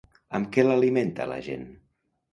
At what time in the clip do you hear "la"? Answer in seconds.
1.33-1.39